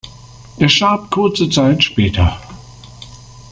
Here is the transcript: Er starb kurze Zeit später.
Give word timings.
Er 0.57 0.67
starb 0.67 1.11
kurze 1.11 1.47
Zeit 1.47 1.83
später. 1.83 2.41